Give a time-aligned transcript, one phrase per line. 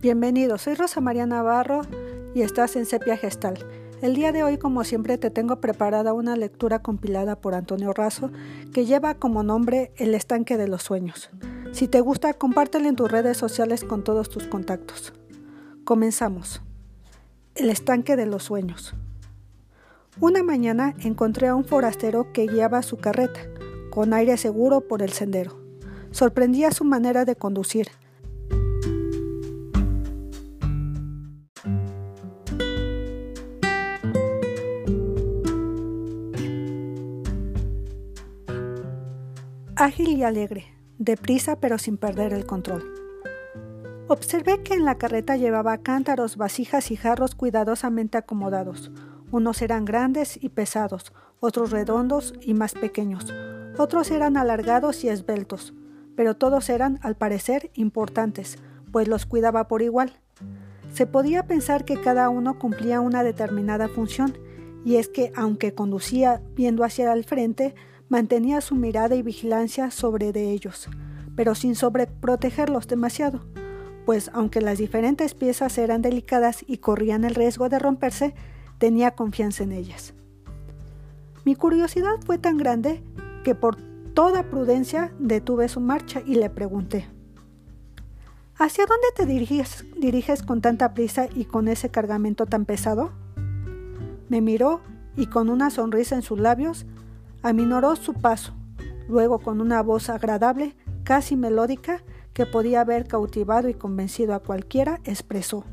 [0.00, 1.80] Bienvenido, soy Rosa María Navarro
[2.32, 3.58] y estás en Sepia Gestal.
[4.00, 8.30] El día de hoy, como siempre, te tengo preparada una lectura compilada por Antonio Razo
[8.72, 11.30] que lleva como nombre El estanque de los sueños.
[11.72, 15.14] Si te gusta, compártelo en tus redes sociales con todos tus contactos.
[15.82, 16.62] Comenzamos.
[17.56, 18.94] El estanque de los sueños.
[20.20, 23.40] Una mañana encontré a un forastero que guiaba su carreta,
[23.90, 25.58] con aire seguro por el sendero.
[26.12, 27.88] Sorprendía su manera de conducir
[39.78, 40.66] ágil y alegre,
[40.98, 42.82] deprisa pero sin perder el control.
[44.08, 48.90] Observé que en la carreta llevaba cántaros, vasijas y jarros cuidadosamente acomodados.
[49.30, 53.32] Unos eran grandes y pesados, otros redondos y más pequeños,
[53.76, 55.74] otros eran alargados y esbeltos,
[56.16, 58.58] pero todos eran, al parecer, importantes,
[58.90, 60.18] pues los cuidaba por igual.
[60.92, 64.36] Se podía pensar que cada uno cumplía una determinada función,
[64.84, 67.74] y es que, aunque conducía viendo hacia el frente,
[68.08, 70.88] mantenía su mirada y vigilancia sobre de ellos,
[71.36, 73.40] pero sin sobreprotegerlos demasiado,
[74.06, 78.34] pues aunque las diferentes piezas eran delicadas y corrían el riesgo de romperse,
[78.78, 80.14] tenía confianza en ellas.
[81.44, 83.02] Mi curiosidad fue tan grande
[83.44, 83.76] que por
[84.14, 87.08] toda prudencia detuve su marcha y le pregunté,
[88.60, 93.12] ¿Hacia dónde te diriges, diriges con tanta prisa y con ese cargamento tan pesado?
[94.28, 94.80] Me miró
[95.16, 96.84] y con una sonrisa en sus labios
[97.42, 98.54] Aminoró su paso.
[99.08, 105.00] Luego, con una voz agradable, casi melódica, que podía haber cautivado y convencido a cualquiera,
[105.04, 105.64] expresó.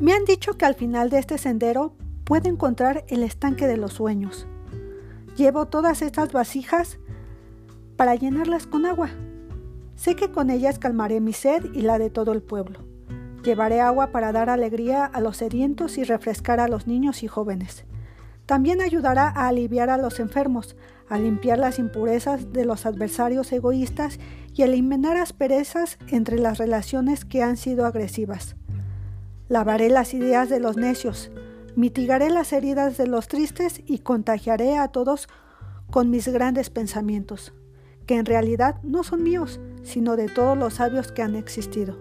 [0.00, 3.94] Me han dicho que al final de este sendero puedo encontrar el estanque de los
[3.94, 4.46] sueños.
[5.36, 6.98] Llevo todas estas vasijas
[7.96, 9.10] para llenarlas con agua.
[9.96, 12.80] Sé que con ellas calmaré mi sed y la de todo el pueblo.
[13.44, 17.84] Llevaré agua para dar alegría a los sedientos y refrescar a los niños y jóvenes.
[18.50, 20.74] También ayudará a aliviar a los enfermos,
[21.08, 24.18] a limpiar las impurezas de los adversarios egoístas
[24.52, 28.56] y eliminar asperezas entre las relaciones que han sido agresivas.
[29.46, 31.30] Lavaré las ideas de los necios,
[31.76, 35.28] mitigaré las heridas de los tristes y contagiaré a todos
[35.88, 37.52] con mis grandes pensamientos,
[38.04, 41.96] que en realidad no son míos, sino de todos los sabios que han existido.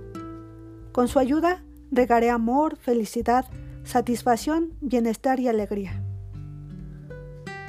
[0.94, 3.46] Con su ayuda regaré amor, felicidad,
[3.84, 5.99] satisfacción, bienestar y alegría.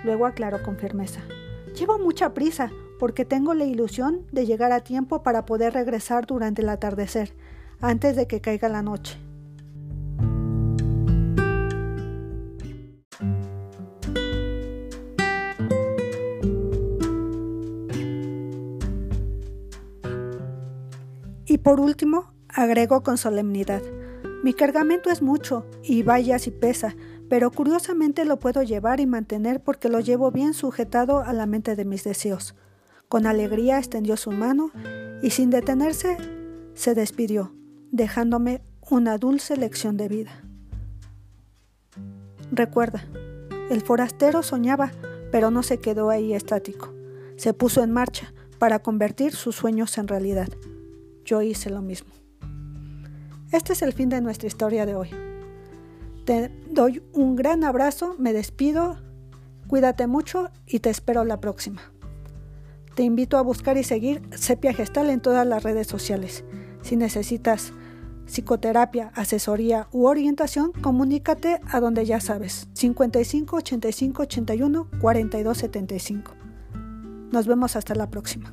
[0.05, 1.21] Luego aclaró con firmeza.
[1.79, 6.63] Llevo mucha prisa, porque tengo la ilusión de llegar a tiempo para poder regresar durante
[6.63, 7.35] el atardecer,
[7.81, 9.19] antes de que caiga la noche.
[21.47, 23.83] Y por último, agregó con solemnidad,
[24.43, 26.95] mi cargamento es mucho, y vaya si pesa,
[27.31, 31.77] pero curiosamente lo puedo llevar y mantener porque lo llevo bien sujetado a la mente
[31.77, 32.57] de mis deseos.
[33.09, 34.73] Con alegría extendió su mano
[35.23, 36.17] y sin detenerse
[36.75, 37.55] se despidió,
[37.93, 40.43] dejándome una dulce lección de vida.
[42.51, 43.05] Recuerda,
[43.71, 44.91] el forastero soñaba,
[45.31, 46.93] pero no se quedó ahí estático.
[47.37, 50.49] Se puso en marcha para convertir sus sueños en realidad.
[51.25, 52.11] Yo hice lo mismo.
[53.53, 55.30] Este es el fin de nuestra historia de hoy.
[56.31, 58.99] Te doy un gran abrazo, me despido,
[59.67, 61.83] cuídate mucho y te espero la próxima.
[62.95, 66.45] Te invito a buscar y seguir Sepia Gestal en todas las redes sociales.
[66.83, 67.73] Si necesitas
[68.27, 76.33] psicoterapia, asesoría u orientación, comunícate a donde ya sabes, 55 85 81 42 75.
[77.33, 78.53] Nos vemos hasta la próxima.